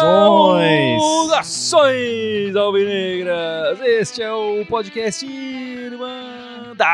[0.00, 2.56] Saudações!
[2.56, 3.78] Alvinegras!
[3.82, 6.86] Este é o podcast Irmandade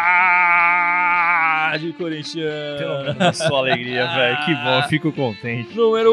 [1.92, 3.14] Pelo Corintiana.
[3.14, 4.38] menos sua alegria, velho.
[4.44, 5.76] Que bom, fico contente.
[5.76, 6.12] Número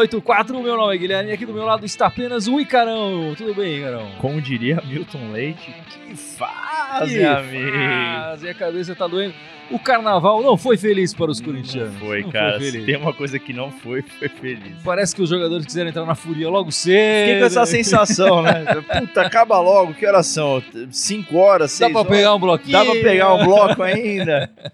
[0.00, 3.34] 184, meu nome é Guilherme e aqui do meu lado está apenas o Icarão.
[3.36, 4.08] Tudo bem, Icarão?
[4.18, 7.76] Como diria Milton Leite, que fase, Que amigo.
[7.76, 9.34] fase, a cabeça tá doendo.
[9.72, 11.94] O carnaval não foi feliz para os corintianos.
[11.94, 12.60] Não foi, Não cara.
[12.60, 14.82] Foi tem uma coisa que não foi, foi feliz.
[14.84, 17.24] Parece que os jogadores quiseram entrar na furia logo cedo.
[17.24, 18.66] Fiquei com essa sensação, né?
[19.00, 19.94] Puta, acaba logo.
[19.94, 20.62] Que horas são?
[20.90, 22.72] 5 horas, 6 Dá pra pegar um bloquinho.
[22.72, 24.50] Dá pra pegar um bloco ainda?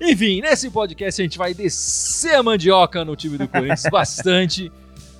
[0.00, 4.70] Enfim, nesse podcast a gente vai descer a mandioca no time do Corinthians bastante.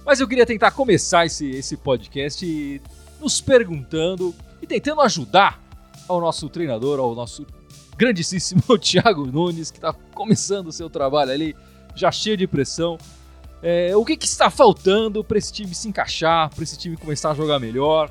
[0.07, 2.81] Mas eu queria tentar começar esse, esse podcast
[3.21, 5.61] nos perguntando e tentando ajudar
[6.09, 7.47] ao nosso treinador, ao nosso
[7.97, 11.57] grandíssimo Thiago Nunes, que está começando o seu trabalho ali,
[11.95, 12.97] já cheio de pressão.
[13.61, 17.33] É, o que, que está faltando para esse time se encaixar, para esse time começar
[17.33, 18.11] a jogar melhor,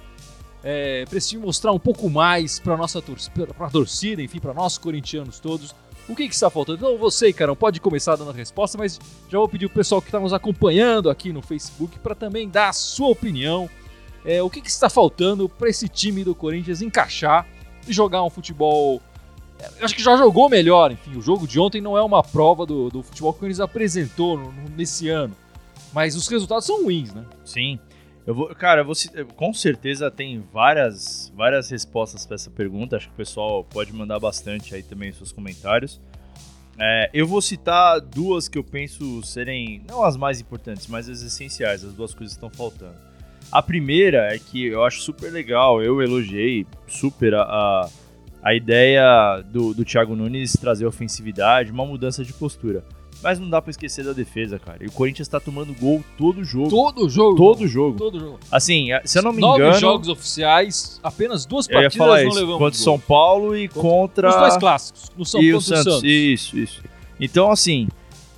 [0.64, 4.54] é, para esse time mostrar um pouco mais para nossa torcida, pra torcida, enfim, para
[4.54, 5.74] nós corintianos todos.
[6.10, 6.78] O que, que está faltando?
[6.78, 10.08] Então você, Carão, pode começar dando a resposta, mas já vou pedir o pessoal que
[10.08, 13.70] está nos acompanhando aqui no Facebook para também dar a sua opinião.
[14.26, 17.48] É, o que, que está faltando para esse time do Corinthians encaixar
[17.88, 19.02] e jogar um futebol.
[19.60, 21.16] é, Eu acho que já jogou melhor, enfim.
[21.18, 24.38] O jogo de ontem não é uma prova do, do futebol que o Corinthians apresentou
[24.38, 25.36] no- no- nesse ano.
[25.94, 27.24] Mas os resultados são ruins, né?
[27.46, 27.80] Sim.
[28.26, 28.94] Eu vou, cara, eu vou,
[29.38, 32.98] com certeza tem várias, várias respostas para essa pergunta.
[32.98, 36.02] Acho que o pessoal pode mandar bastante aí também seus comentários.
[36.78, 41.22] É, eu vou citar duas que eu penso serem não as mais importantes, mas as
[41.22, 43.07] essenciais, as duas coisas que estão faltando.
[43.52, 47.90] A primeira é que eu acho super legal, eu elogiei super a, a,
[48.44, 52.84] a ideia do, do Thiago Nunes trazer ofensividade, uma mudança de postura.
[53.24, 54.84] Mas não dá pra esquecer da defesa, cara.
[54.84, 56.70] E o Corinthians tá tomando gol todo jogo.
[56.70, 57.36] Todo jogo.
[57.36, 57.98] Todo jogo.
[57.98, 58.40] Todo jogo.
[58.52, 62.22] Assim, se eu não me Nove engano, jogos oficiais, apenas duas eu ia partidas falar
[62.22, 62.40] não isso.
[62.40, 62.84] levamos Contra o gol.
[62.84, 65.12] São Paulo e contra Os dois clássicos.
[65.18, 66.04] No São e Paulo o Santos.
[66.04, 66.84] Isso, isso.
[67.20, 67.88] Então, assim,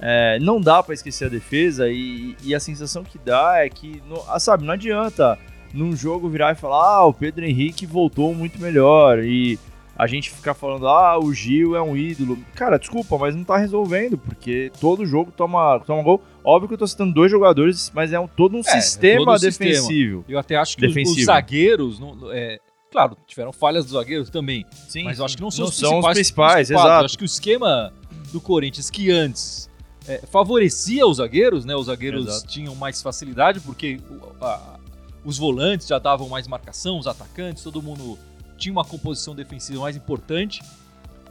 [0.01, 4.01] é, não dá pra esquecer a defesa e, e a sensação que dá é que,
[4.07, 5.37] não, ah, sabe, não adianta
[5.73, 9.59] num jogo virar e falar, ah, o Pedro Henrique voltou muito melhor e
[9.95, 12.37] a gente ficar falando, ah, o Gil é um ídolo.
[12.55, 16.23] Cara, desculpa, mas não tá resolvendo, porque todo jogo toma, toma gol.
[16.41, 19.35] Óbvio que eu tô citando dois jogadores, mas é um, todo um É, sistema todo
[19.35, 19.69] um sistema.
[19.71, 20.25] defensivo.
[20.29, 21.25] Eu até acho que os, os Defensivo.
[21.25, 22.57] zagueiros, não- é,
[22.89, 25.75] claro, tiveram falhas dos zagueiros também, Sim, mas eu acho que não são, não os,
[25.77, 26.85] são os principais, principais, culpados.
[26.87, 27.01] exato.
[27.01, 27.93] Eu acho que o esquema
[28.31, 29.68] do Corinthians, que antes
[30.07, 31.75] é, favorecia os zagueiros, né?
[31.75, 32.47] Os zagueiros Exato.
[32.47, 33.99] tinham mais facilidade, porque
[34.41, 34.77] a-
[35.23, 38.17] os volantes já davam mais marcação, os atacantes, todo mundo
[38.57, 40.61] tinha uma composição defensiva mais importante.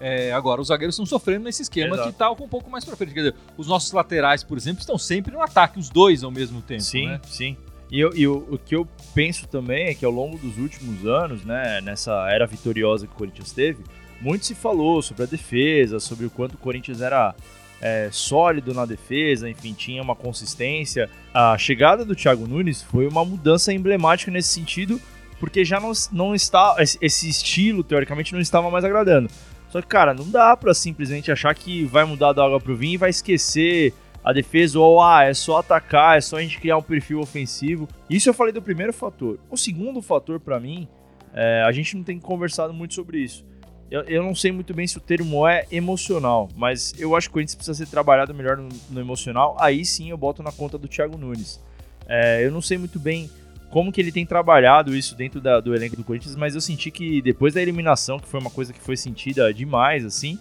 [0.01, 2.13] É, agora, os zagueiros estão sofrendo nesse esquema Exato.
[2.13, 3.13] que tá um pouco mais pra frente.
[3.13, 6.63] Quer dizer, os nossos laterais, por exemplo, estão sempre no ataque, os dois ao mesmo
[6.63, 6.83] tempo.
[6.83, 7.21] Sim, né?
[7.27, 7.57] sim.
[7.91, 11.05] E, eu- e o, o que eu penso também é que ao longo dos últimos
[11.05, 13.83] anos, né, nessa era vitoriosa que o Corinthians teve,
[14.21, 17.35] muito se falou sobre a defesa, sobre o quanto o Corinthians era
[17.81, 21.09] é, sólido na defesa, enfim, tinha uma consistência.
[21.33, 25.01] A chegada do Thiago Nunes foi uma mudança emblemática nesse sentido,
[25.39, 26.77] porque já não, não está.
[26.79, 29.31] Esse estilo, teoricamente, não estava mais agradando.
[29.71, 32.95] Só que, cara, não dá pra simplesmente achar que vai mudar da água pro vinho
[32.95, 33.93] e vai esquecer
[34.25, 37.89] a defesa ou, ah, é só atacar, é só a gente criar um perfil ofensivo.
[38.09, 39.39] Isso eu falei do primeiro fator.
[39.51, 40.89] O segundo fator, pra mim,
[41.33, 43.47] é, a gente não tem conversado muito sobre isso.
[43.91, 47.31] Eu, eu não sei muito bem se o termo é emocional, mas eu acho que
[47.31, 49.57] o Corinthians precisa ser trabalhado melhor no, no emocional.
[49.59, 51.59] Aí sim eu boto na conta do Thiago Nunes.
[52.07, 53.31] É, eu não sei muito bem
[53.71, 56.91] como que ele tem trabalhado isso dentro da- do elenco do Corinthians, mas eu senti
[56.91, 60.39] que depois da eliminação, que foi uma coisa que foi sentida demais, assim,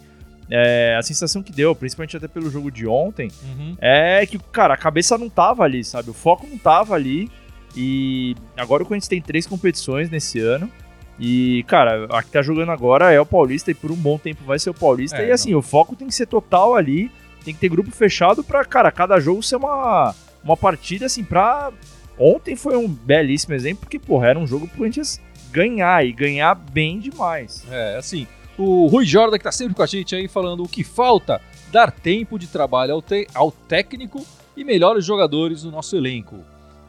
[0.49, 3.75] é, a sensação que deu, principalmente até pelo jogo de ontem, Uhum.
[3.79, 6.09] é que, cara, a cabeça não tava ali, sabe?
[6.09, 7.29] O foco não tava ali.
[7.75, 10.71] E agora o Corinthians tem três competições nesse ano.
[11.19, 14.43] E, cara, a que tá jogando agora é o Paulista e por um bom tempo
[14.45, 15.17] vai ser o Paulista.
[15.17, 17.11] É, e assim, o foco tem que ser total ali.
[17.43, 21.71] Tem que ter grupo fechado pra, cara, cada jogo ser uma, uma partida, assim, pra.
[22.19, 25.21] Ontem foi um belíssimo exemplo, porque, porra, era um jogo pro Corinthians
[25.51, 27.63] ganhar e ganhar bem demais.
[27.71, 28.27] É, assim,
[28.57, 31.39] o Rui Jordan, que tá sempre com a gente aí, falando o que falta,
[31.71, 34.25] dar tempo de trabalho ao, te- ao técnico
[34.57, 36.43] e melhores jogadores no nosso elenco.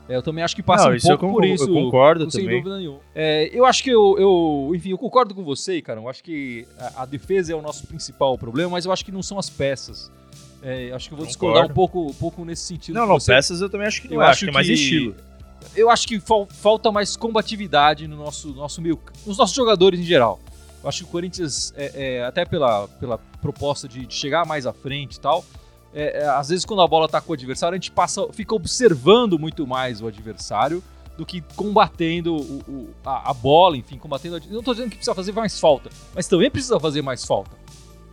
[0.09, 1.65] É, eu também acho que passa Não, um pouco por isso.
[1.69, 2.57] eu concordo sem também.
[2.59, 3.01] dúvida nenhuma.
[3.15, 6.01] É, eu acho que eu, eu- enfim, eu concordo com você, cara.
[6.01, 9.13] Eu acho que a, a defesa é o nosso principal problema, mas eu acho que
[9.13, 10.11] não são as peças.
[10.63, 11.75] É, acho que eu vou discordar um Concordo.
[11.93, 12.95] pouco, um pouco nesse sentido.
[12.95, 14.69] Não, não, peças eu também acho que não eu é, acho acho que é mais
[14.69, 15.15] estilo.
[15.77, 20.05] eu acho que fal- falta mais combatividade no nosso, nosso meio, nos nossos jogadores em
[20.05, 20.41] geral.
[20.83, 24.65] Eu acho que o Corinthians, é, é, até pela, pela proposta de, de chegar mais
[24.67, 25.45] à frente e tal.
[25.95, 28.55] É, é, às vezes, quando a bola tá com o adversário, a gente passa, fica
[28.55, 30.83] observando muito mais o adversário
[31.17, 34.41] do que combatendo o, o, a, a, bola, enfim, combatendo.
[34.51, 37.57] Não tô dizendo que precisa fazer mais falta, mas também precisa fazer mais falta.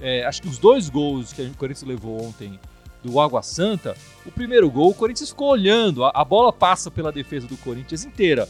[0.02, 2.60] É, acho que os dois gols que o Corinthians levou ontem
[3.04, 3.96] do Água Santa,
[4.26, 8.04] o primeiro gol, o Corinthians ficou olhando, a, a bola passa pela defesa do Corinthians
[8.04, 8.50] inteira.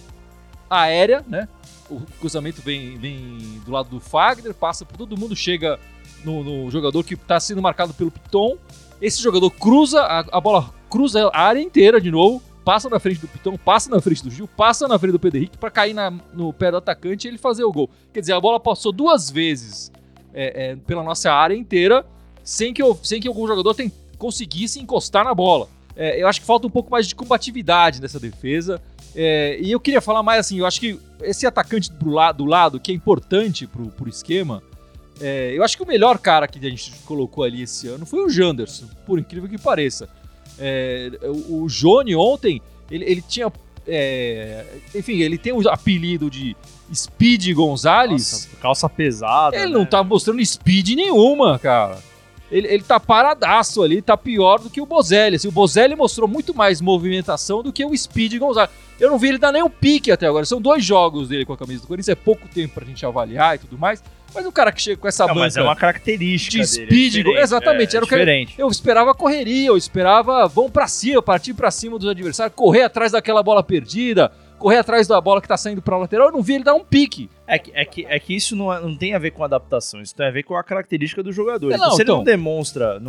[0.69, 1.47] Aérea, né?
[1.89, 5.79] O cruzamento vem, vem do lado do Fagner, passa por todo mundo, chega
[6.23, 8.57] no, no jogador que está sendo marcado pelo Piton.
[9.01, 13.19] Esse jogador cruza, a, a, bola cruza a área inteira de novo, passa na frente
[13.19, 15.93] do Piton, passa na frente do Gil, passa na frente do Pedro Henrique para cair
[15.93, 17.89] na, no pé do atacante e ele fazer o gol.
[18.13, 19.91] Quer dizer, a bola passou duas vezes
[20.33, 22.05] é, é, pela nossa área inteira
[22.43, 25.67] sem que, sem que algum jogador tem, conseguisse encostar na bola.
[25.95, 28.81] É, eu acho que falta um pouco mais de combatividade nessa defesa.
[29.15, 32.45] É, e eu queria falar mais assim, eu acho que esse atacante do lado, do
[32.45, 34.61] lado que é importante pro, pro esquema,
[35.19, 38.23] é, eu acho que o melhor cara que a gente colocou ali esse ano foi
[38.23, 40.09] o Janderson, por incrível que pareça.
[40.59, 43.51] É, o, o Johnny ontem, ele, ele tinha.
[43.87, 44.65] É,
[44.95, 46.55] enfim, ele tem o apelido de
[46.93, 48.31] Speed Gonzalez.
[48.31, 49.55] Nossa, calça pesada.
[49.55, 49.71] Ele né?
[49.71, 51.99] não tá mostrando speed nenhuma, cara
[52.51, 55.35] ele, ele tá paradaço ali, tá pior do que o Bozelli.
[55.35, 58.71] Assim, o Bozelli mostrou muito mais movimentação do que o Speed Gonzalez.
[58.99, 60.45] Eu não vi ele dar nem um pique até agora.
[60.45, 63.55] São dois jogos dele com a camisa do Corinthians, é pouco tempo pra gente avaliar
[63.55, 64.03] e tudo mais.
[64.33, 65.45] Mas o cara que chega com essa não, banca.
[65.45, 66.57] Mas é uma característica.
[66.57, 67.95] De speed, é exatamente.
[67.95, 71.97] É, era o que eu esperava correria, eu esperava vão pra cima, partir pra cima
[71.97, 75.97] dos adversários, correr atrás daquela bola perdida correr atrás da bola que tá saindo pra
[75.97, 77.29] lateral, eu não vi ele dar um pique.
[77.47, 80.01] É que, é que, é que isso não, é, não tem a ver com adaptação,
[80.01, 81.69] isso tem a ver com a característica do jogador.
[81.69, 82.17] Não, então, se ele então...
[82.17, 83.01] não demonstra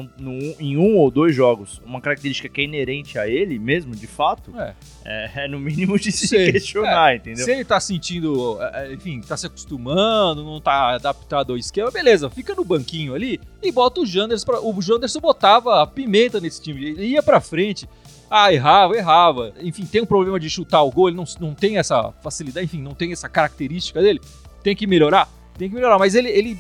[0.61, 4.53] em um ou dois jogos uma característica que é inerente a ele mesmo, de fato,
[4.59, 6.53] é, é, é no mínimo de se Sei.
[6.53, 7.45] questionar, é, entendeu?
[7.45, 12.29] Se ele tá sentindo, é, enfim, tá se acostumando, não tá adaptado ao esquema, beleza,
[12.29, 14.45] fica no banquinho ali e bota o Janderson.
[14.45, 17.89] Pra, o Janderson botava a pimenta nesse time, ele ia pra frente.
[18.31, 19.53] Ah, errava, errava.
[19.61, 22.83] Enfim, tem um problema de chutar o gol, ele não, não tem essa facilidade, enfim,
[22.83, 24.21] não tem essa característica dele.
[24.63, 25.29] Tem que melhorar?
[25.57, 26.59] Tem que melhorar, mas ele, ele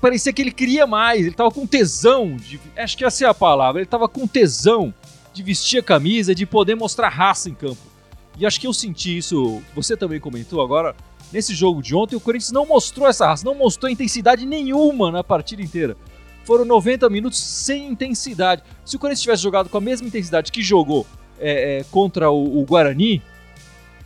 [0.00, 3.34] parecia que ele queria mais, ele tava com tesão, de, acho que essa é a
[3.34, 4.92] palavra, ele tava com tesão
[5.32, 7.80] de vestir a camisa, de poder mostrar raça em campo.
[8.38, 10.96] E acho que eu senti isso, você também comentou agora,
[11.32, 15.22] nesse jogo de ontem, o Corinthians não mostrou essa raça, não mostrou intensidade nenhuma na
[15.22, 15.96] partida inteira.
[16.44, 18.62] Foram 90 minutos sem intensidade.
[18.84, 21.06] Se o Corinthians tivesse jogado com a mesma intensidade que jogou
[21.38, 23.22] é, é, contra o, o Guarani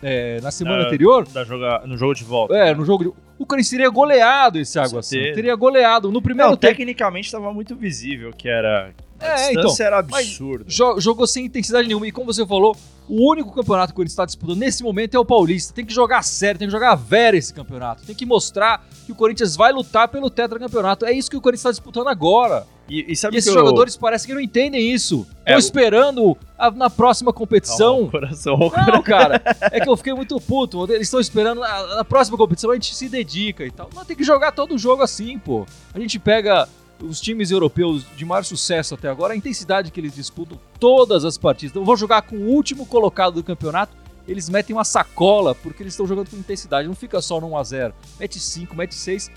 [0.02, 1.26] é, na semana anterior.
[1.46, 2.54] Joga, no jogo de volta.
[2.54, 2.74] É, né?
[2.74, 5.34] no jogo de, O Corinthians teria goleado esse Água Santa.
[5.34, 6.10] Teria goleado.
[6.10, 6.72] No primeiro Não, tempo.
[6.72, 8.92] Tecnicamente estava muito visível que era.
[9.20, 10.64] A é, então, era absurda.
[10.68, 12.06] Jogou sem intensidade nenhuma.
[12.06, 12.76] E como você falou,
[13.08, 15.74] o único campeonato que o Corinthians está disputando nesse momento é o Paulista.
[15.74, 18.04] Tem que jogar sério, tem que jogar vera esse campeonato.
[18.04, 21.04] Tem que mostrar que o Corinthians vai lutar pelo tetracampeonato.
[21.04, 22.64] É isso que o Corinthians está disputando agora.
[22.88, 23.52] E, e, e esses eu...
[23.54, 25.26] jogadores parecem que não entendem isso.
[25.40, 27.96] Estão é, esperando a, na próxima competição.
[27.96, 30.84] Calma, coração, não, cara, é que eu fiquei muito puto.
[30.90, 33.90] Eles estão esperando na, na, próxima competição a gente se dedica e tal.
[33.94, 35.66] Não tem que jogar todo o jogo assim, pô.
[35.92, 36.68] A gente pega
[37.00, 41.38] os times europeus de maior sucesso até agora, a intensidade que eles disputam todas as
[41.38, 41.70] partidas.
[41.70, 43.96] Então, vou jogar com o último colocado do campeonato,
[44.26, 46.86] eles metem uma sacola porque eles estão jogando com intensidade.
[46.86, 47.92] Não fica só no 1x0.
[48.20, 49.30] Mete 5, mete 6.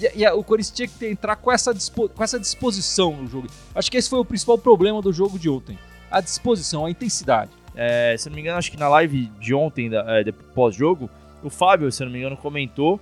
[0.00, 3.48] E, e, o Corinthians tinha que entrar com essa, com essa disposição no jogo.
[3.74, 5.78] Acho que esse foi o principal problema do jogo de ontem.
[6.10, 7.50] A disposição, a intensidade.
[7.74, 11.10] É, se não me engano, acho que na live de ontem, é, pós-jogo,
[11.42, 13.00] o Fábio, se não me engano, comentou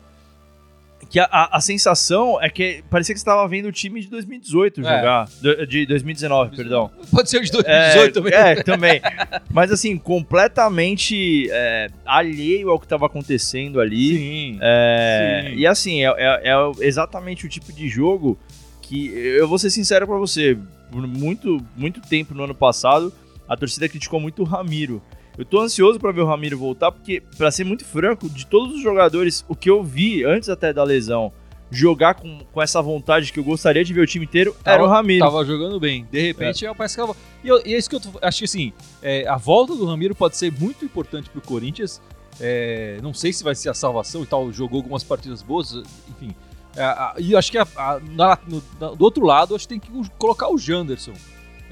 [1.11, 4.09] que a, a, a, sensação é que parecia que você estava vendo o time de
[4.09, 4.85] 2018 é.
[4.85, 5.29] jogar.
[5.69, 6.91] De 2019, perdão.
[7.11, 8.33] Pode ser o de 2018 é, também.
[8.33, 9.03] É, também.
[9.51, 14.17] Mas assim, completamente é, alheio ao que estava acontecendo ali.
[14.17, 15.57] Sim, é, sim.
[15.57, 18.39] E assim, é, é, é, exatamente o tipo de jogo
[18.81, 20.57] que, eu vou ser sincero para você,
[20.91, 23.13] por muito, muito tempo no ano passado,
[23.49, 25.03] a torcida criticou muito o Ramiro.
[25.37, 28.75] Eu tô ansioso para ver o Ramiro voltar, porque, para ser muito franco, de todos
[28.75, 31.33] os jogadores, o que eu vi antes até da lesão,
[31.71, 34.85] jogar com, com essa vontade que eu gostaria de ver o time inteiro, tava, era
[34.85, 35.25] o Ramiro.
[35.25, 36.07] Tava jogando bem.
[36.11, 36.75] De repente, é.
[36.75, 37.17] parece que ela...
[37.43, 38.73] e, eu, e é isso que eu tô, acho que assim,
[39.03, 42.01] é, a volta do Ramiro pode ser muito importante pro Corinthians.
[42.39, 45.75] É, não sei se vai ser a salvação e tal, jogou algumas partidas boas,
[46.11, 46.35] enfim.
[46.77, 49.81] É, e acho que a, a, na, no, na, do outro lado, acho que tem
[49.81, 51.15] que colocar o Janderson.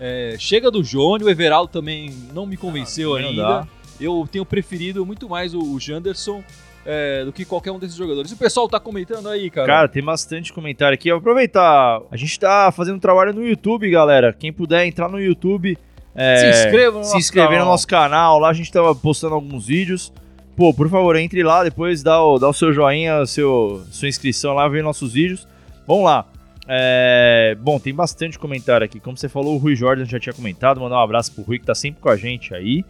[0.00, 3.68] É, chega do Johnny, o Everaldo também não me convenceu ah, ainda.
[4.00, 6.42] Eu tenho preferido muito mais o, Janderson
[6.86, 8.30] é, do que qualquer um desses jogadores.
[8.30, 9.66] E o pessoal tá comentando aí, cara.
[9.66, 11.10] Cara, tem bastante comentário aqui.
[11.10, 12.00] Eu vou aproveitar.
[12.10, 14.32] A gente tá fazendo trabalho no YouTube, galera.
[14.32, 15.76] Quem puder entrar no YouTube.
[16.14, 17.66] É, se inscreva no se inscrever canal.
[17.66, 18.38] no nosso canal.
[18.38, 20.10] Lá a gente tava postando alguns vídeos.
[20.56, 24.54] Pô, por favor, entre lá, depois dá o, dá o seu joinha, seu, sua inscrição
[24.54, 25.46] lá, ver nossos vídeos.
[25.86, 26.26] Vamos lá.
[26.72, 29.00] É, bom, tem bastante comentário aqui.
[29.00, 30.80] Como você falou, o Rui Jordan já tinha comentado.
[30.80, 32.84] Mandar um abraço pro Rui, que tá sempre com a gente aí.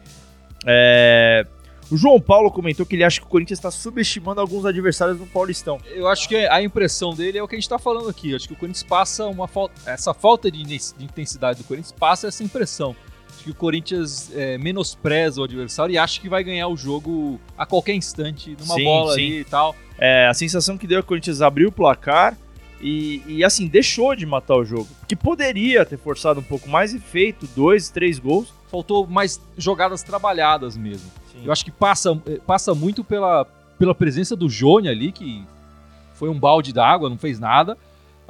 [0.66, 1.46] É,
[1.90, 5.26] o João Paulo comentou que ele acha que o Corinthians está subestimando alguns adversários no
[5.26, 5.78] Paulistão.
[5.86, 8.32] Eu acho que a impressão dele é o que a gente está falando aqui.
[8.32, 9.72] Eu acho que o Corinthians passa uma falta.
[9.90, 10.60] Essa falta de
[11.00, 12.94] intensidade do Corinthians passa essa impressão.
[13.30, 17.40] Acho que o Corinthians é, menospreza o adversário e acha que vai ganhar o jogo
[17.56, 19.20] a qualquer instante, numa sim, bola sim.
[19.20, 19.74] ali e tal.
[19.98, 22.36] É, a sensação que deu é que o Corinthians abriu o placar
[22.80, 24.88] e, e, assim, deixou de matar o jogo.
[25.06, 28.52] Que poderia ter forçado um pouco mais e feito dois, três gols.
[28.70, 31.10] Faltou mais jogadas trabalhadas mesmo.
[31.32, 31.42] Sim.
[31.44, 33.44] Eu acho que passa, eh, passa muito pela,
[33.78, 35.44] pela presença do Jone ali, que
[36.14, 37.76] foi um balde d'água, não fez nada.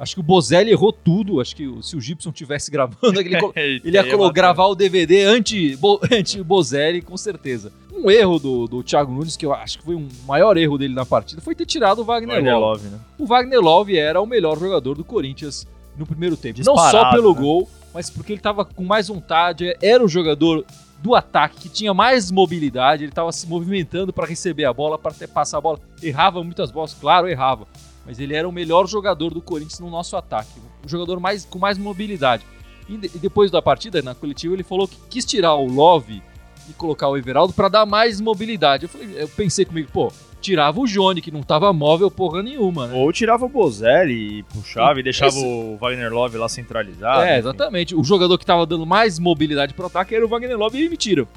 [0.01, 1.39] Acho que o Bozelli errou tudo.
[1.39, 7.05] Acho que se o Gibson tivesse gravando, ele, ele ia gravar o DVD anti-Bozelli, anti
[7.05, 7.71] com certeza.
[7.93, 10.95] Um erro do, do Thiago Nunes, que eu acho que foi um maior erro dele
[10.95, 12.83] na partida, foi ter tirado o Wagner, Wagner Love.
[12.85, 12.99] Love né?
[13.19, 16.55] O Wagner Love era o melhor jogador do Corinthians no primeiro tempo.
[16.55, 17.39] Disparado, Não só pelo né?
[17.39, 19.77] gol, mas porque ele estava com mais vontade.
[19.79, 20.65] Era o jogador
[21.03, 25.13] do ataque que tinha mais mobilidade, ele estava se movimentando para receber a bola, para
[25.27, 25.79] passar a bola.
[26.01, 27.67] Errava muitas bolas, claro, errava
[28.05, 31.59] mas ele era o melhor jogador do Corinthians no nosso ataque, o jogador mais, com
[31.59, 32.43] mais mobilidade.
[32.89, 36.21] E, de, e depois da partida, na coletiva, ele falou que quis tirar o Love
[36.69, 38.83] e colocar o Everaldo para dar mais mobilidade.
[38.83, 42.87] Eu, falei, eu pensei comigo, pô, tirava o Johnny, que não tava móvel porra nenhuma,
[42.87, 42.95] né?
[42.95, 45.45] Ou tirava o Bozelli e puxava e, e deixava esse...
[45.45, 47.21] o Wagner Love lá centralizado.
[47.21, 47.95] É, exatamente.
[47.95, 50.89] O jogador que tava dando mais mobilidade pro ataque era o Wagner Love e ele
[50.89, 51.27] me tira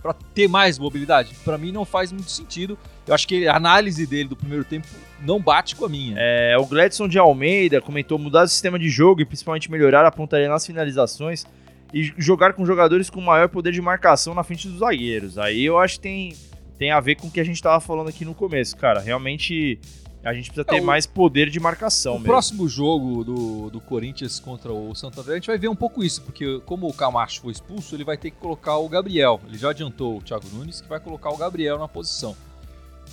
[0.00, 1.34] para ter mais mobilidade?
[1.44, 2.78] Para mim não faz muito sentido.
[3.06, 4.86] Eu acho que a análise dele do primeiro tempo
[5.20, 6.14] não bate com a minha.
[6.18, 10.10] É, o Gladson de Almeida comentou mudar o sistema de jogo e principalmente melhorar a
[10.10, 11.46] pontaria nas finalizações
[11.92, 15.38] e jogar com jogadores com maior poder de marcação na frente dos zagueiros.
[15.38, 16.36] Aí eu acho que tem,
[16.78, 19.00] tem a ver com o que a gente estava falando aqui no começo, cara.
[19.00, 19.80] Realmente
[20.22, 22.12] a gente precisa ter é, o, mais poder de marcação.
[22.12, 22.28] O mesmo.
[22.28, 26.22] próximo jogo do, do Corinthians contra o Santander, a gente vai ver um pouco isso,
[26.22, 29.40] porque como o Camacho foi expulso, ele vai ter que colocar o Gabriel.
[29.46, 32.36] Ele já adiantou o Thiago Nunes, que vai colocar o Gabriel na posição.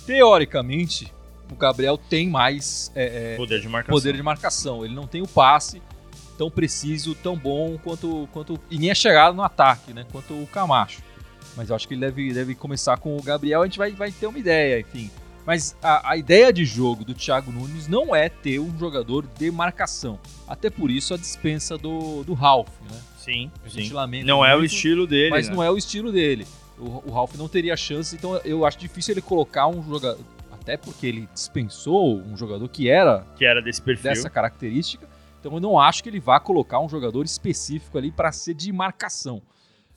[0.04, 1.12] Teoricamente,
[1.50, 3.94] o Gabriel tem mais é, é, poder, de marcação.
[3.94, 4.84] poder de marcação.
[4.84, 5.80] Ele não tem o passe
[6.36, 8.28] tão preciso, tão bom quanto.
[8.32, 10.06] quanto e nem é chegado no ataque, né?
[10.12, 11.02] Quanto o Camacho.
[11.56, 14.12] Mas eu acho que ele deve, deve começar com o Gabriel, a gente vai, vai
[14.12, 15.10] ter uma ideia, enfim.
[15.46, 19.50] Mas a, a, ideia de jogo do Thiago Nunes não é ter um jogador de
[19.50, 20.18] marcação.
[20.46, 23.00] Até por isso a dispensa do, do Ralph, né?
[23.16, 23.88] Sim, sim.
[24.24, 25.30] Não muito, é o estilo dele.
[25.30, 25.54] Mas né?
[25.54, 26.46] não é o estilo dele.
[26.78, 30.18] O, o Ralph não teria chance, então eu acho difícil ele colocar um jogador.
[30.66, 34.10] Até porque ele dispensou um jogador que era, que era desse perfil.
[34.10, 35.08] dessa característica.
[35.38, 38.72] Então eu não acho que ele vá colocar um jogador específico ali para ser de
[38.72, 39.40] marcação.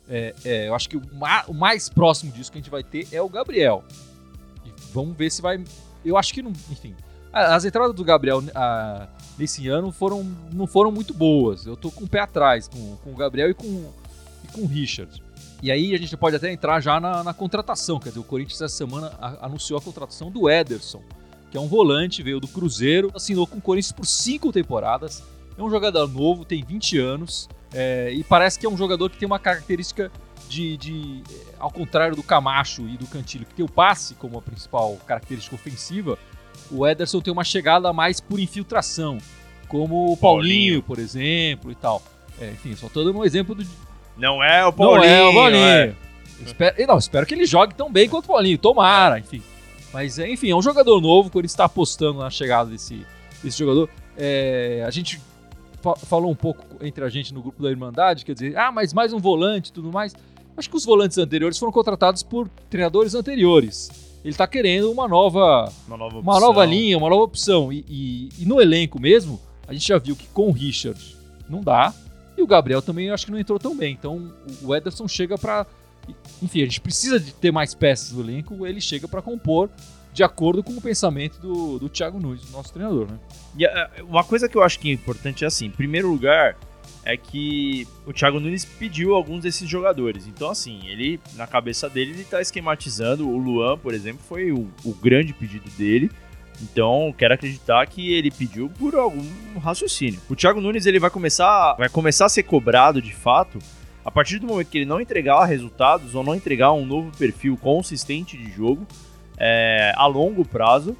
[0.08, 2.84] É, é, eu acho que o, ma o mais próximo disso que a gente vai
[2.84, 3.84] ter é o Gabriel
[4.94, 5.64] vamos ver se vai.
[6.04, 6.52] Eu acho que não.
[6.52, 6.96] Enfim.
[7.32, 9.08] As entradas do Gabriel a,
[9.38, 11.66] nesse ano foram, não foram muito boas.
[11.66, 13.92] Eu tô com o pé atrás com, com o Gabriel e com,
[14.44, 15.22] e com o Richard.
[15.62, 18.00] E aí a gente pode até entrar já na, na contratação.
[18.00, 21.02] Quer dizer, o Corinthians essa semana a, anunciou a contratação do Ederson,
[21.52, 25.24] que é um volante, veio do Cruzeiro, assinou com o Corinthians por cinco temporadas.
[25.58, 27.50] É um jogador novo, tem 20 anos.
[27.74, 30.12] É, e parece que é um jogador que tem uma característica
[30.48, 31.24] de, de,
[31.60, 35.56] ao contrário do Camacho e do Cantilho, que tem o passe como a principal característica
[35.56, 36.18] ofensiva,
[36.72, 39.20] o Ederson tem uma chegada mais por infiltração,
[39.68, 40.84] como o Paulinho, Paulinho.
[40.84, 42.02] por exemplo, e tal.
[42.40, 43.64] É, enfim, só tô dando um exemplo do.
[44.20, 45.02] Não é o Paulinho.
[45.02, 45.64] Não é o Paulinho.
[45.64, 45.96] É.
[46.46, 49.42] Espero, não, espero que ele jogue tão bem quanto o Paulinho, tomara, enfim.
[49.92, 53.06] Mas, é, enfim, é um jogador novo, quando ele está apostando na chegada desse,
[53.44, 53.90] desse jogador.
[54.18, 55.20] É, a gente
[56.06, 59.14] falou um pouco entre a gente no grupo da Irmandade, quer dizer, ah, mas mais
[59.14, 60.14] um volante e tudo mais.
[60.58, 63.90] Acho que os volantes anteriores foram contratados por treinadores anteriores.
[64.22, 67.72] Ele está querendo uma nova, uma nova, uma nova linha, uma nova opção.
[67.72, 71.00] E, e, e, no elenco mesmo, a gente já viu que com o Richard
[71.50, 71.94] não dá.
[72.40, 73.94] E o Gabriel também eu acho que não entrou tão bem.
[73.94, 75.68] Então o Ederson chega para.
[76.42, 78.66] Enfim, a gente precisa de ter mais peças no elenco.
[78.66, 79.70] Ele chega para compor
[80.14, 83.12] de acordo com o pensamento do, do Thiago Nunes, nosso treinador.
[83.12, 83.20] Né?
[83.58, 86.58] E eh, uma coisa que eu acho que é importante é assim: em primeiro lugar,
[87.04, 90.26] é que o Thiago Nunes pediu alguns desses jogadores.
[90.26, 93.28] Então, assim, ele, na cabeça dele, ele tá esquematizando.
[93.28, 96.10] O Luan, por exemplo, foi o, o grande pedido dele.
[96.62, 99.24] Então, quero acreditar que ele pediu por algum
[99.60, 100.20] raciocínio.
[100.30, 103.60] O Thiago Nunes ele vai começar, vai começar a ser cobrado de fato
[104.04, 107.58] a partir do momento que ele não entregar resultados ou não entregar um novo perfil
[107.58, 108.86] consistente de jogo
[109.38, 110.98] é, a longo prazo,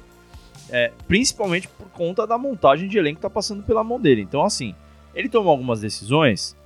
[0.70, 4.22] é, principalmente por conta da montagem de elenco que tá passando pela mão dele.
[4.22, 4.74] Então, assim,
[5.14, 6.56] ele tomou algumas decisões,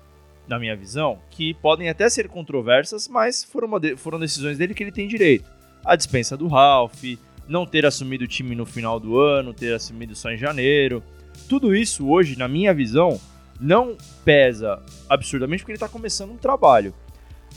[0.46, 4.82] na minha visão, que podem até ser controversas, mas foram, de foram decisões dele que
[4.82, 5.50] ele tem direito.
[5.84, 7.02] A dispensa do Ralph,
[7.48, 11.02] não ter assumido o time no final do ano, ter assumido só em janeiro.
[11.48, 13.20] tudo isso hoje, na minha visão,
[13.60, 16.94] não pesa absurdamente porque ele está começando um trabalho.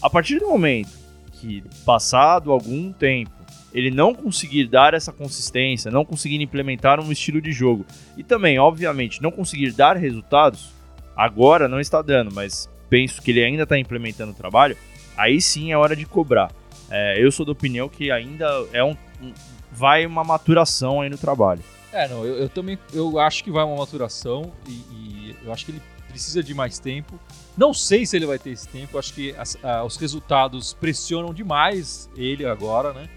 [0.01, 0.89] A partir do momento
[1.33, 3.31] que, passado algum tempo,
[3.73, 8.57] ele não conseguir dar essa consistência, não conseguir implementar um estilo de jogo e também,
[8.57, 10.71] obviamente, não conseguir dar resultados,
[11.15, 14.77] agora não está dando, mas penso que ele ainda está implementando o trabalho,
[15.17, 16.51] aí sim é hora de cobrar.
[16.89, 19.33] É, eu sou da opinião que ainda é um, um,
[19.71, 21.63] vai uma maturação aí no trabalho.
[21.91, 25.65] É, não, eu, eu também eu acho que vai uma maturação e, e, eu acho
[25.65, 27.19] que ele precisa de mais tempo.
[27.55, 31.33] Não sei se ele vai ter esse tempo, acho que as, a, os resultados pressionam
[31.33, 33.09] demais ele agora, né?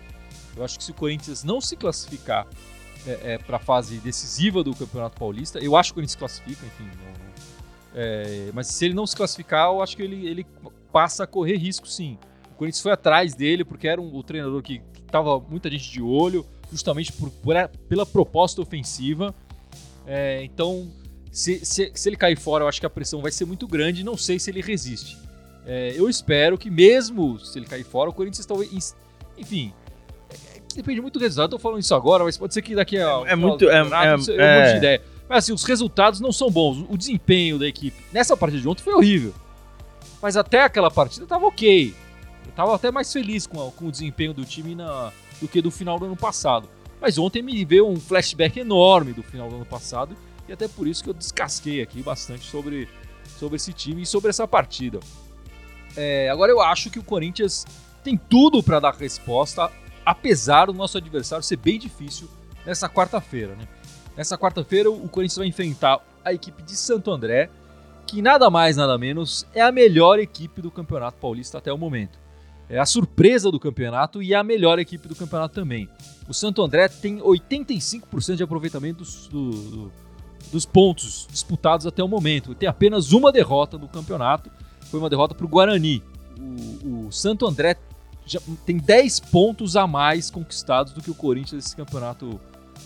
[0.57, 2.47] Eu acho que se o Corinthians não se classificar
[3.07, 6.67] é, é, para a fase decisiva do Campeonato Paulista, eu acho que o Corinthians classifica,
[6.67, 6.85] enfim.
[6.85, 7.21] Não,
[7.95, 10.47] é, mas se ele não se classificar, eu acho que ele, ele
[10.93, 12.19] passa a correr risco, sim.
[12.61, 16.03] O Corinthians foi atrás dele porque era um, o treinador que, estava muita gente de
[16.03, 17.57] olho, justamente por, por
[17.89, 19.35] pela proposta ofensiva.
[20.07, 20.87] É, então,
[21.33, 24.05] se, se, se, ele cair fora, eu acho que a pressão vai ser muito grande.
[24.05, 25.17] Não sei se ele resiste.
[25.65, 28.95] É, eu espero que, mesmo se ele cair fora, o Corinthians talvez.
[29.39, 29.73] Enfim,
[30.77, 31.55] depende muito do resultado.
[31.55, 33.23] Eu tô falando isso agora, mas pode ser que daqui a.
[33.27, 33.71] É, é muito.
[33.71, 34.77] É, é, é, um monte de é.
[34.77, 35.03] ideia.
[35.27, 36.85] Mas assim, os resultados não são bons.
[36.91, 39.33] O desempenho da equipe nessa partida de ontem foi horrível.
[40.21, 41.95] Mas até aquela partida tava ok.
[42.47, 45.71] Eu tava até mais feliz com, com o desempenho do time na, do que do
[45.71, 46.69] final do ano passado.
[47.01, 50.17] Mas ontem me veio um flashback enorme do final do ano passado.
[50.49, 52.89] E até por isso que eu descasquei aqui bastante sobre,
[53.39, 55.01] sobre esse time e sobre essa partida.
[55.97, 57.67] É, agora eu acho que o Corinthians
[58.03, 59.71] tem tudo para dar resposta
[60.05, 62.29] apesar do nosso adversário ser bem difícil
[62.65, 63.55] nessa quarta-feira.
[63.55, 63.69] Né?
[64.17, 67.49] Nessa quarta-feira, o Corinthians vai enfrentar a equipe de Santo André,
[68.07, 72.19] que nada mais, nada menos é a melhor equipe do Campeonato Paulista até o momento.
[72.71, 75.89] É a surpresa do campeonato e é a melhor equipe do campeonato também.
[76.29, 79.93] O Santo André tem 85% de aproveitamento dos, do, do,
[80.53, 82.55] dos pontos disputados até o momento.
[82.55, 84.49] Tem apenas uma derrota no campeonato,
[84.83, 86.01] foi uma derrota para o Guarani.
[86.85, 87.77] O Santo André
[88.25, 92.41] já tem 10 pontos a mais conquistados do que o Corinthians nesse campeonato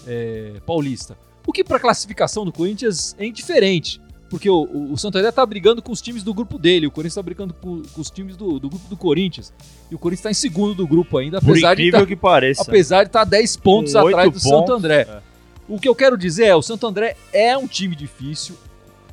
[0.06, 1.18] é, paulista.
[1.46, 4.00] O que para a classificação do Corinthians é indiferente,
[4.34, 7.22] porque o, o, André está brigando com os times do grupo dele, o Corinthians está
[7.22, 9.52] brigando com, com, os times do, do, grupo do Corinthians,
[9.88, 12.62] e o Corinthians está em segundo do grupo ainda, apesar de tá, que pareça.
[12.62, 15.02] Apesar de estar tá 10 pontos atrás do pontos, Santo André.
[15.02, 15.22] É.
[15.68, 18.56] O que eu quero dizer é, o Santo André é um time difícil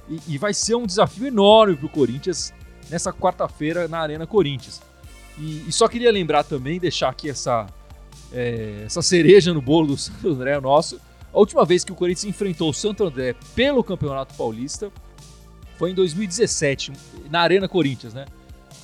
[0.10, 2.52] e, e vai ser um desafio enorme para o Corinthians
[2.90, 4.82] nessa quarta-feira na Arena Corinthians.
[5.38, 7.68] E, e, só queria lembrar também, deixar aqui essa,
[8.34, 11.00] é, essa cereja no bolo do Santo André nosso.
[11.32, 14.92] A última vez que o Corinthians enfrentou o Santo André pelo Campeonato Paulista
[15.82, 16.92] foi em 2017,
[17.32, 18.26] na Arena Corinthians, né?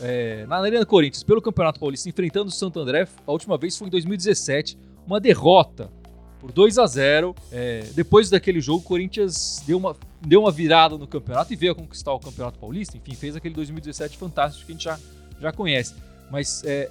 [0.02, 3.86] É, na Arena Corinthians, pelo Campeonato Paulista, enfrentando o Santo André, a última vez foi
[3.86, 5.92] em 2017, uma derrota
[6.40, 10.98] por 2 a 0 é, Depois daquele jogo, o Corinthians deu uma, deu uma virada
[10.98, 12.98] no campeonato e veio a conquistar o Campeonato Paulista.
[12.98, 15.00] Enfim, fez aquele 2017 fantástico que a gente já,
[15.40, 15.94] já conhece
[16.32, 16.90] mas é,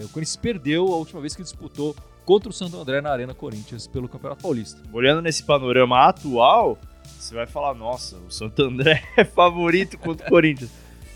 [0.00, 3.34] é, o Corinthians perdeu a última vez que disputou contra o Santo André na Arena
[3.34, 4.80] Corinthians pelo Campeonato Paulista.
[4.92, 6.78] Olhando nesse panorama atual,
[7.18, 10.70] você vai falar, nossa, o Santo André é favorito contra o Corinthians.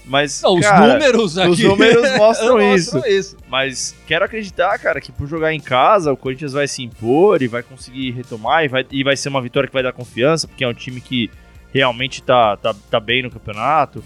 [0.05, 1.51] Mas, Não, cara, os números aqui...
[1.51, 2.99] Os números mostram isso.
[3.07, 3.37] isso.
[3.47, 7.47] Mas quero acreditar, cara, que por jogar em casa, o Corinthians vai se impor e
[7.47, 10.65] vai conseguir retomar e vai, e vai ser uma vitória que vai dar confiança, porque
[10.65, 11.31] é um time que
[11.73, 14.03] realmente tá, tá, tá bem no campeonato.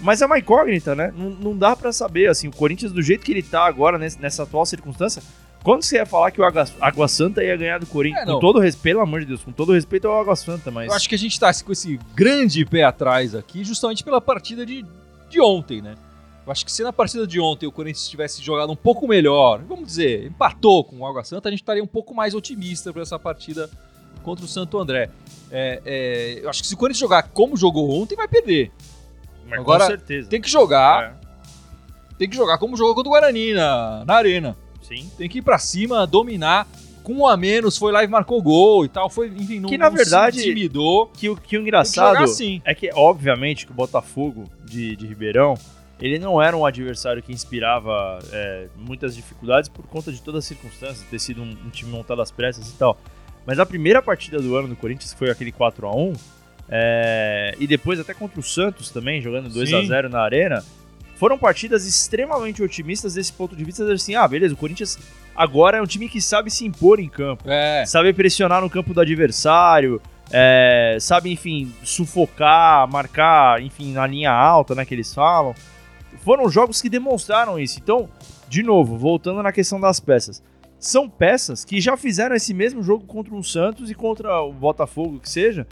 [0.00, 1.12] Mas é uma incógnita, né?
[1.16, 4.20] Não, não dá para saber, assim, o Corinthians do jeito que ele tá agora, nesse,
[4.20, 5.22] nessa atual circunstância,
[5.64, 8.28] quando você ia falar que o Água, Água Santa ia ganhar do Corinthians?
[8.28, 10.88] É, com todo respeito, pelo amor de Deus, com todo respeito ao Água Santa, mas...
[10.88, 14.66] Eu acho que a gente tá com esse grande pé atrás aqui, justamente pela partida
[14.66, 14.84] de,
[15.30, 15.94] de ontem, né?
[16.44, 19.62] Eu acho que se na partida de ontem o Corinthians tivesse jogado um pouco melhor,
[19.66, 23.00] vamos dizer, empatou com o Água Santa, a gente estaria um pouco mais otimista para
[23.00, 23.70] essa partida
[24.22, 25.08] contra o Santo André.
[25.50, 28.70] É, é, eu acho que se o Corinthians jogar como jogou ontem, vai perder.
[29.48, 30.28] Mas Agora, com certeza.
[30.28, 31.18] tem que jogar.
[31.20, 31.24] É.
[32.18, 34.54] Tem que jogar como jogou contra o Guarani na, na arena.
[34.86, 35.10] Sim.
[35.16, 36.68] Tem que ir pra cima, dominar.
[37.02, 39.10] Com um a menos, foi lá e marcou gol e tal.
[39.10, 41.08] Foi, enfim, não, que na verdade, se intimidou.
[41.08, 42.62] Que, que o engraçado que assim.
[42.64, 45.54] é que, obviamente, que o Botafogo de, de Ribeirão
[46.00, 50.44] ele não era um adversário que inspirava é, muitas dificuldades por conta de todas as
[50.44, 52.98] circunstâncias, ter sido um, um, time montado às pressas e tal.
[53.46, 56.12] Mas a primeira partida do ano do Corinthians foi aquele 4 a 1
[56.68, 60.64] é, e depois até contra o Santos também, jogando 2 a 0 na arena.
[61.16, 64.98] Foram partidas extremamente otimistas desse ponto de vista, assim, ah, beleza, o Corinthians
[65.34, 67.84] agora é um time que sabe se impor em campo, é.
[67.86, 70.00] sabe pressionar no campo do adversário,
[70.30, 75.54] é, sabe, enfim, sufocar, marcar, enfim, na linha alta, né, que eles falam.
[76.24, 77.78] Foram jogos que demonstraram isso.
[77.78, 78.08] Então,
[78.48, 80.42] de novo, voltando na questão das peças,
[80.78, 85.18] são peças que já fizeram esse mesmo jogo contra o Santos e contra o Botafogo,
[85.18, 85.66] que seja,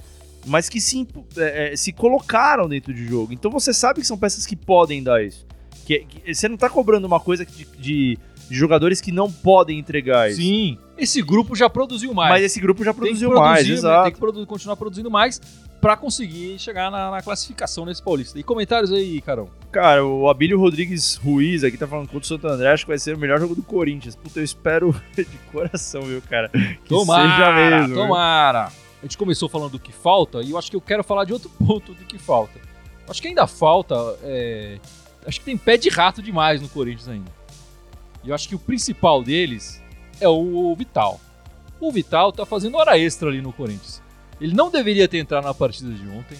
[0.46, 3.32] mas que se, é, é, se colocaram dentro de jogo.
[3.32, 5.46] Então você sabe que são peças que podem dar isso.
[5.84, 9.78] Que, que você não tá cobrando uma coisa de, de, de, jogadores que não podem
[9.78, 10.40] entregar isso.
[10.40, 12.30] Sim, esse grupo já produziu mais.
[12.30, 14.04] Mas esse grupo já produziu produzir, mais, exato.
[14.04, 15.40] Tem que produ continuar produzindo mais
[15.80, 18.38] para conseguir chegar na, na, classificação nesse Paulista.
[18.38, 19.48] E comentários aí, Carão?
[19.72, 22.98] Cara, o Abílio Rodrigues Ruiz aqui tá falando contra o Santo André, acho que vai
[22.98, 24.14] ser o melhor jogo do Corinthians.
[24.14, 26.48] Puta, eu espero de coração, viu, cara?
[26.50, 27.94] Que tomara, seja mesmo.
[27.96, 28.66] Tomara!
[28.66, 28.81] Viu?
[29.02, 31.32] A gente começou falando do que falta, e eu acho que eu quero falar de
[31.32, 32.60] outro ponto do que falta.
[33.08, 33.94] Acho que ainda falta.
[34.22, 34.78] É...
[35.26, 37.30] Acho que tem pé de rato demais no Corinthians ainda.
[38.22, 39.82] E eu acho que o principal deles
[40.20, 41.20] é o Vital.
[41.80, 44.00] O Vital tá fazendo hora extra ali no Corinthians.
[44.40, 46.38] Ele não deveria ter entrado na partida de ontem.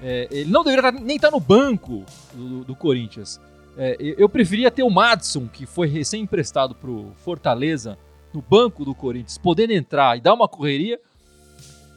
[0.00, 3.40] É, ele não deveria tá, nem estar tá no banco do, do Corinthians.
[3.76, 7.98] É, eu preferia ter o Madison, que foi recém-emprestado pro Fortaleza,
[8.32, 11.00] no banco do Corinthians, podendo entrar e dar uma correria,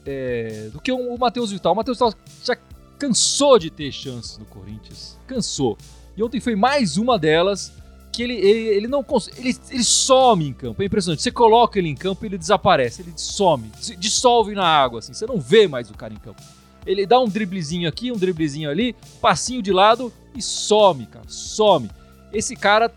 [0.07, 1.73] é, do que o, Matheus Vital.
[1.73, 2.57] O Matheus Vital já
[2.97, 5.19] cansou de ter chances no Corinthians.
[5.27, 5.77] Cansou.
[6.15, 7.73] E ontem foi mais uma delas
[8.13, 9.05] que ele, ele, ele não
[9.37, 10.81] ele, ele some em campo.
[10.81, 11.21] É impressionante.
[11.21, 13.01] Você coloca ele em campo ele desaparece.
[13.01, 15.13] Ele some, dissolve na água, assim.
[15.13, 16.41] Você não vê mais o cara em campo.
[16.85, 21.25] Ele dá um driblezinho aqui, um driblezinho ali, passinho de lado e some, cara.
[21.27, 21.91] Some.
[22.31, 22.89] Esse cara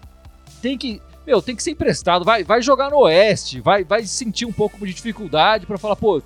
[0.62, 1.02] tem que.
[1.30, 2.24] Meu, tem que ser emprestado.
[2.24, 3.60] Vai, vai jogar no Oeste.
[3.60, 6.20] Vai, vai sentir um pouco de dificuldade para falar, pô,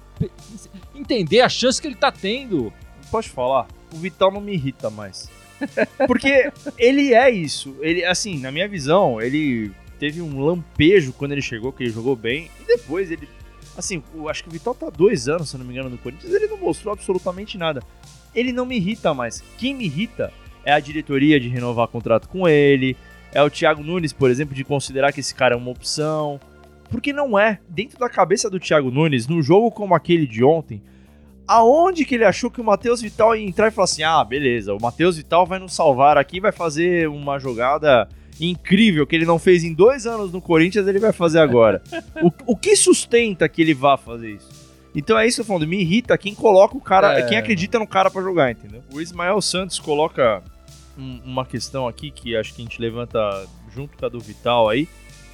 [0.94, 2.72] entender a chance que ele tá tendo.
[3.10, 3.68] Pode falar.
[3.92, 5.30] O Vital não me irrita mais.
[6.08, 7.76] Porque ele é isso.
[7.80, 12.16] Ele, assim, na minha visão, ele teve um lampejo quando ele chegou, que ele jogou
[12.16, 13.28] bem, e depois ele.
[13.76, 16.32] Assim, eu acho que o Vital tá dois anos, se não me engano, no Corinthians,
[16.32, 17.82] ele não mostrou absolutamente nada.
[18.34, 19.44] Ele não me irrita mais.
[19.58, 20.32] Quem me irrita
[20.64, 22.96] é a diretoria de renovar contrato com ele,
[23.34, 26.40] é o Thiago Nunes, por exemplo, de considerar que esse cara é uma opção.
[26.88, 27.58] Porque não é.
[27.68, 30.80] Dentro da cabeça do Thiago Nunes, num jogo como aquele de ontem,
[31.46, 34.72] aonde que ele achou que o Matheus Vital ia entrar e falar assim: ah, beleza,
[34.72, 38.08] o Matheus Vital vai nos salvar aqui, vai fazer uma jogada
[38.40, 41.82] incrível que ele não fez em dois anos no Corinthians, ele vai fazer agora.
[42.22, 44.64] o, o que sustenta que ele vá fazer isso?
[44.94, 47.22] Então é isso que eu tô falando, me irrita quem coloca o cara, é...
[47.22, 48.82] quem acredita no cara para jogar, entendeu?
[48.92, 50.40] O Ismael Santos coloca
[50.98, 54.68] um, uma questão aqui que acho que a gente levanta junto com a do Vital
[54.68, 54.88] aí.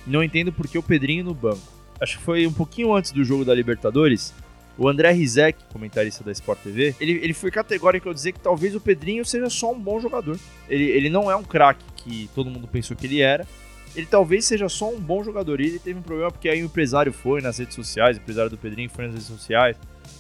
[0.07, 1.61] Não entendo por que o Pedrinho no banco.
[2.01, 4.35] Acho que foi um pouquinho antes do jogo da Libertadores.
[4.79, 8.75] O André Rizek, comentarista da Sport TV, ele, ele foi categórico ao dizer que talvez
[8.75, 10.39] o Pedrinho seja só um bom jogador.
[10.69, 13.47] Ele, ele não é um craque que todo mundo pensou que ele era.
[13.95, 15.61] Ele talvez seja só um bom jogador.
[15.61, 18.51] E ele teve um problema porque aí o empresário foi nas redes sociais, o empresário
[18.51, 19.77] do Pedrinho foi nas redes sociais,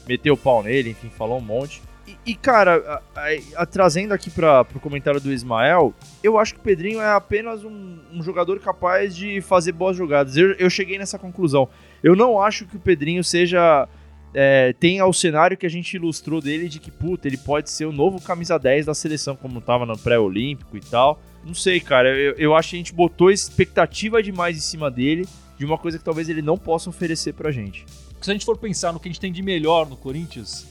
[0.06, 1.80] meteu o pau nele, enfim, falou um monte.
[2.26, 6.60] E, cara, a, a, a, trazendo aqui para o comentário do Ismael, eu acho que
[6.60, 10.36] o Pedrinho é apenas um, um jogador capaz de fazer boas jogadas.
[10.36, 11.68] Eu, eu cheguei nessa conclusão.
[12.02, 13.88] Eu não acho que o Pedrinho seja
[14.32, 17.84] é, tem ao cenário que a gente ilustrou dele de que, puta, ele pode ser
[17.84, 21.20] o novo camisa 10 da seleção, como tava no pré-olímpico e tal.
[21.44, 25.26] Não sei, cara, eu, eu acho que a gente botou expectativa demais em cima dele,
[25.58, 27.84] de uma coisa que talvez ele não possa oferecer pra gente.
[28.20, 30.66] Se a gente for pensar no que a gente tem de melhor no Corinthians,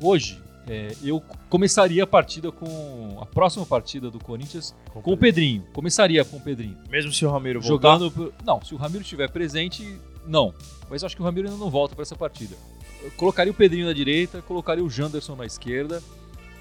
[0.00, 3.18] hoje, é, eu começaria a partida com.
[3.20, 5.64] A próxima partida do Corinthians com, com o Pedrinho.
[5.72, 6.78] Começaria com o Pedrinho.
[6.88, 7.98] Mesmo se o Ramiro voltar?
[7.98, 8.34] Jogando.
[8.44, 10.54] Não, se o Ramiro estiver presente, não.
[10.88, 12.56] Mas eu acho que o Ramiro ainda não volta para essa partida
[13.02, 16.02] eu colocaria o Pedrinho na direita, colocaria o Janderson na esquerda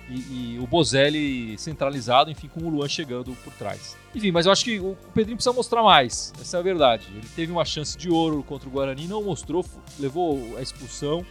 [0.10, 3.96] e, e, o Bozelli centralizado, enfim, com o Luan chegando por trás.
[4.16, 7.06] Enfim, mas eu acho que o Pedrinho precisa mostrar mais, essa é a verdade.
[7.14, 9.64] Ele teve uma chance de ouro contra o Guarani, não mostrou,
[10.00, 11.26] levou a expulsão.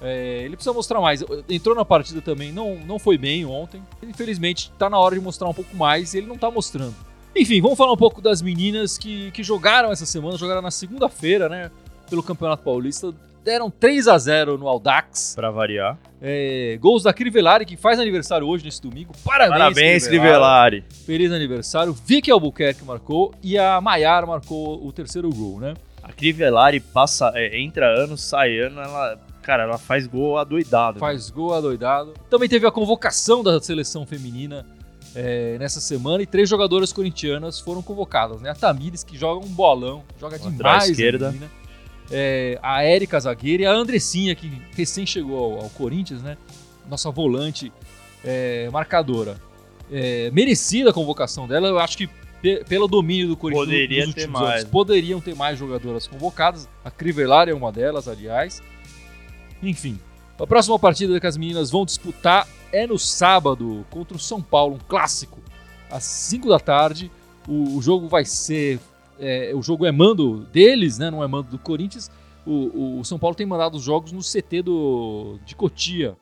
[0.00, 1.24] É, ele precisa mostrar mais.
[1.48, 3.82] Entrou na partida também, não, não foi bem ontem.
[4.02, 6.94] Infelizmente, está na hora de mostrar um pouco mais e ele não está mostrando.
[7.34, 11.48] Enfim, vamos falar um pouco das meninas que, que jogaram essa semana, jogaram na segunda-feira,
[11.48, 11.70] né?
[12.08, 13.12] Pelo Campeonato Paulista
[13.44, 15.34] deram 3 a 0 no Aldax.
[15.34, 15.98] Pra variar.
[16.20, 19.12] É, gols da Crivellari, que faz aniversário hoje nesse domingo.
[19.24, 20.84] Parabéns, Parabéns Crivellari.
[21.06, 21.92] Feliz aniversário.
[21.92, 25.74] Vicky Albuquerque marcou e a Maiar marcou o terceiro gol, né?
[26.02, 30.98] A Crivellari passa, é, entra ano, sai ano, ela cara, ela faz gol adoidado.
[30.98, 31.34] Faz né?
[31.34, 32.12] gol adoidado.
[32.28, 34.66] Também teve a convocação da seleção feminina
[35.14, 38.50] é, nessa semana e três jogadoras corintianas foram convocadas, né?
[38.50, 40.90] A Tamires, que joga um bolão, joga demais.
[40.90, 41.34] esquerda
[42.10, 46.36] é, a Érica Zagueira e a Andressinha, que recém chegou ao, ao Corinthians, né?
[46.86, 47.72] Nossa volante
[48.22, 49.36] é, marcadora.
[49.90, 52.08] É, merecida a convocação dela, eu acho que
[52.68, 56.68] pelo domínio do Corinthians Poderia nos últimos anos, poderiam ter mais jogadoras convocadas.
[56.84, 58.62] A Crivelar é uma delas, aliás.
[59.62, 59.98] Enfim,
[60.38, 64.76] a próxima partida que as meninas vão disputar é no sábado contra o São Paulo,
[64.76, 65.40] um clássico,
[65.90, 67.10] às 5 da tarde.
[67.46, 68.78] O, o jogo vai ser
[69.18, 71.10] é, o jogo é mando deles, né?
[71.10, 72.10] Não é mando do Corinthians.
[72.46, 76.16] O, o, São Paulo tem mandado os jogos no CT do, de Cotia.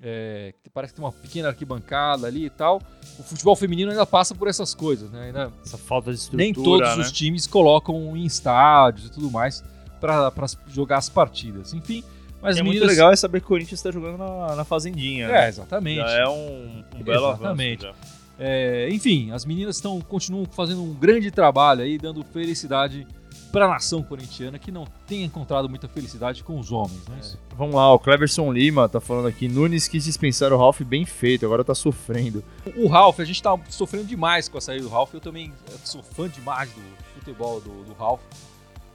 [0.00, 2.80] É, parece que tem uma pequena arquibancada ali e tal.
[3.18, 5.26] O futebol feminino ainda passa por essas coisas, né?
[5.26, 7.02] Ainda Essa falta de estrutura, nem todos né?
[7.02, 9.62] os times colocam em estádios e tudo mais
[10.00, 10.32] para
[10.68, 11.74] jogar as partidas.
[11.74, 12.04] Enfim,
[12.40, 15.26] mas é muito legal é saber que o Corinthians está jogando na, na Fazendinha.
[15.26, 15.48] É, né?
[15.48, 16.00] exatamente.
[16.00, 17.86] Já é um, um belo Exatamente.
[17.86, 18.00] avanço.
[18.02, 18.18] já.
[18.40, 23.06] É, enfim, as meninas estão continuam fazendo um grande trabalho aí, dando felicidade
[23.50, 27.18] para a nação corintiana que não tem encontrado muita felicidade com os homens, né?
[27.56, 29.48] Vamos lá, o Cleverson Lima tá falando aqui.
[29.48, 32.44] Nunes quis dispensar o Ralph bem feito, agora tá sofrendo.
[32.76, 35.12] O Ralf, a gente tá sofrendo demais com a saída do Ralf.
[35.14, 36.80] Eu também sou fã demais do
[37.14, 38.20] futebol do, do Ralf.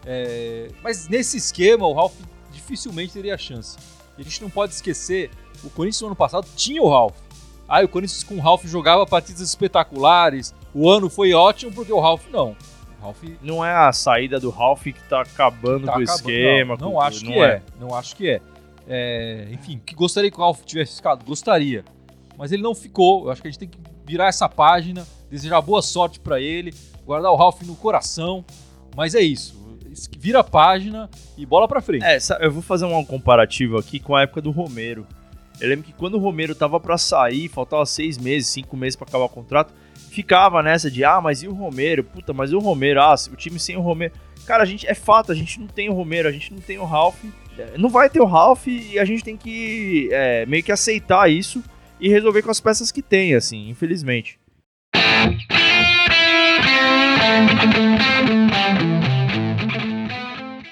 [0.05, 2.13] É, mas nesse esquema, o Ralf
[2.53, 3.77] dificilmente teria chance.
[4.17, 5.31] E a gente não pode esquecer,
[5.63, 7.15] o Corinthians no ano passado tinha o Ralf.
[7.67, 10.53] Aí o Corinthians com o Ralf jogava partidas espetaculares.
[10.73, 12.55] O ano foi ótimo porque o Ralf não.
[12.99, 16.77] O Ralf Não é a saída do Ralph que tá acabando tá com o esquema.
[16.79, 17.61] Não, com não acho que é.
[17.79, 18.41] Não acho que é.
[18.87, 21.25] É, Enfim, que gostaria que o Ralf tivesse ficado?
[21.25, 21.83] Gostaria.
[22.37, 23.25] Mas ele não ficou.
[23.25, 26.73] Eu acho que a gente tem que virar essa página, desejar boa sorte pra ele,
[27.05, 28.43] guardar o Ralf no coração.
[28.95, 29.62] Mas é isso.
[30.17, 32.03] Vira a página e bola pra frente.
[32.05, 35.05] É, eu vou fazer um comparativo aqui com a época do Romero.
[35.61, 39.07] Eu lembro que quando o Romero tava pra sair, faltava seis meses, cinco meses pra
[39.07, 39.73] acabar o contrato,
[40.09, 42.03] ficava nessa de, ah, mas e o Romero?
[42.03, 43.01] Puta, mas e o Romero?
[43.01, 44.13] Ah, o time sem o Romero.
[44.45, 46.77] Cara, a gente, é fato, a gente não tem o Romero, a gente não tem
[46.77, 47.23] o Ralph.
[47.57, 51.29] É, Não vai ter o Ralph e a gente tem que é, meio que aceitar
[51.29, 51.63] isso
[51.99, 54.39] e resolver com as peças que tem, assim, infelizmente.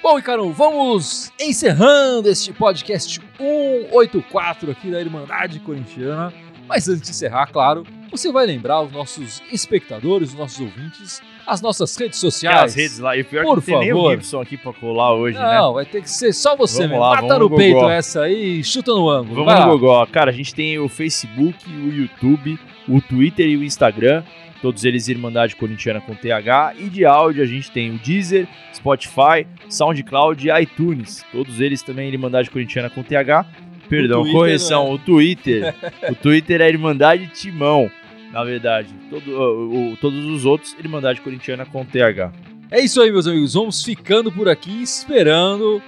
[0.01, 6.33] Bom, Icaro, vamos encerrando este podcast 184 aqui da Irmandade Corintiana.
[6.67, 11.61] Mas antes de encerrar, claro, você vai lembrar os nossos espectadores, os nossos ouvintes, as
[11.61, 12.71] nossas redes sociais.
[12.71, 14.11] As redes lá, e o pior Por que não tem nem o favor.
[14.11, 15.55] Gibson aqui pra colar hoje, né?
[15.57, 17.03] Não, vai ter que ser só você Vamos mesmo.
[17.03, 19.35] lá, Mata vamos no no peito essa aí e chuta no ângulo.
[19.35, 19.77] Vamos Vai no.
[19.77, 20.05] Gogó.
[20.05, 24.23] Cara, a gente tem o Facebook, o YouTube, o Twitter e o Instagram.
[24.61, 26.75] Todos eles Irmandade Corintiana com TH.
[26.77, 31.25] E de áudio a gente tem o Deezer, Spotify, SoundCloud e iTunes.
[31.31, 33.45] Todos eles também Irmandade Corintiana com TH.
[33.89, 34.93] Perdão, Twitter, correção, né?
[34.93, 35.75] o Twitter.
[36.09, 37.91] o Twitter é Irmandade Timão,
[38.31, 38.89] na verdade.
[39.09, 42.31] Todo- o- o- todos os outros Irmandade Corintiana com TH.
[42.69, 43.53] É isso aí, meus amigos.
[43.53, 45.81] Vamos ficando por aqui esperando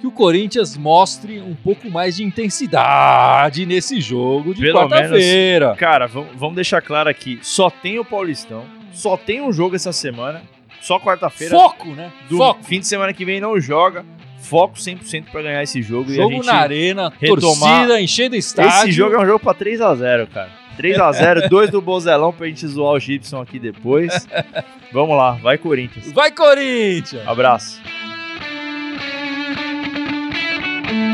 [0.00, 5.74] que o Corinthians mostre um pouco mais de intensidade nesse jogo de quarta-feira.
[5.76, 10.42] Cara, vamos, deixar claro aqui: só tem o Paulistão, só tem um jogo essa semana,
[10.80, 11.54] só quarta-feira.
[11.54, 12.10] Foco, né?
[12.28, 12.64] Do Foco.
[12.64, 14.04] fim de semana que vem não joga.
[14.38, 16.10] Foco 100% pra ganhar esse jogo.
[16.10, 17.42] e a Jogo gente, na arena, retomar-
[17.86, 18.70] torcida enchendo estádio.
[18.80, 20.50] Esse jogo é um jogo pra 3x0, cara.
[20.78, 24.26] 3x0, dois do Bozelão pra gente zoar o Gibson aqui depois.
[24.92, 26.10] Vamos lá, vai Corinthians.
[26.10, 27.22] Vai, Corinthians!
[27.28, 27.80] Abraço.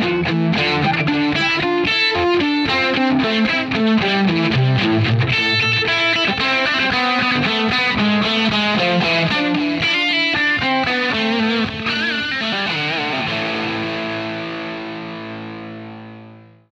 [0.06, 0.28] Thank
[3.54, 3.65] you.